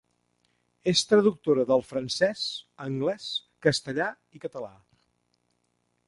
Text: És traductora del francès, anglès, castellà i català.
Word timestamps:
És 0.91 1.01
traductora 1.09 1.65
del 1.71 1.83
francès, 1.89 2.41
anglès, 2.85 3.27
castellà 3.67 4.07
i 4.39 4.41
català. 4.47 4.73